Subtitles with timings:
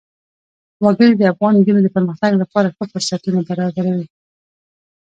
[0.83, 4.07] وګړي د افغان نجونو د پرمختګ لپاره ښه فرصتونه برابروي.